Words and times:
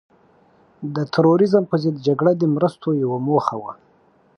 د 0.95 0.97
تروریزم 1.13 1.63
په 1.71 1.75
ضد 1.83 1.95
جګړه 2.07 2.31
د 2.37 2.43
مرستو 2.55 2.87
یوه 3.03 3.17
موخه 3.27 3.55
وه. 3.61 3.71